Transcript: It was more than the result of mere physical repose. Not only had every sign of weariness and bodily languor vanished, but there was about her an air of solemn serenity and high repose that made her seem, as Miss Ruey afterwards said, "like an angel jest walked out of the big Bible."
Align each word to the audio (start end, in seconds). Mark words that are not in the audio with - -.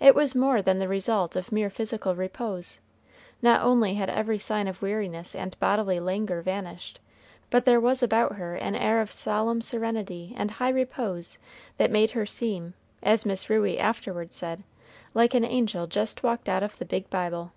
It 0.00 0.14
was 0.14 0.34
more 0.34 0.60
than 0.60 0.80
the 0.80 0.86
result 0.86 1.34
of 1.34 1.50
mere 1.50 1.70
physical 1.70 2.14
repose. 2.14 2.80
Not 3.40 3.62
only 3.62 3.94
had 3.94 4.10
every 4.10 4.38
sign 4.38 4.68
of 4.68 4.82
weariness 4.82 5.34
and 5.34 5.58
bodily 5.58 5.98
languor 5.98 6.42
vanished, 6.42 7.00
but 7.48 7.64
there 7.64 7.80
was 7.80 8.02
about 8.02 8.34
her 8.36 8.54
an 8.54 8.74
air 8.74 9.00
of 9.00 9.10
solemn 9.10 9.62
serenity 9.62 10.34
and 10.36 10.50
high 10.50 10.68
repose 10.68 11.38
that 11.78 11.90
made 11.90 12.10
her 12.10 12.26
seem, 12.26 12.74
as 13.02 13.24
Miss 13.24 13.48
Ruey 13.48 13.78
afterwards 13.78 14.36
said, 14.36 14.62
"like 15.14 15.32
an 15.32 15.42
angel 15.46 15.86
jest 15.86 16.22
walked 16.22 16.50
out 16.50 16.62
of 16.62 16.76
the 16.76 16.84
big 16.84 17.08
Bible." 17.08 17.52